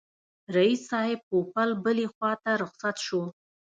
[0.55, 3.21] رییس صاحب پوپل بلي خواته رخصت شو.